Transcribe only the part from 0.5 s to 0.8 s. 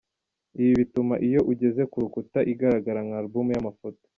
Ibi